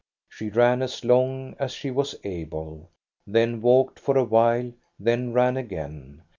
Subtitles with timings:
[0.29, 2.89] She ran as long as she wa» able,
[3.27, 6.23] then walked for a while, then ran again.